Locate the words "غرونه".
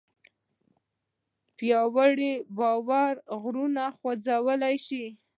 3.41-3.83